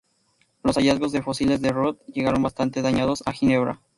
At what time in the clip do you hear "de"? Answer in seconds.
1.11-1.21, 1.61-1.69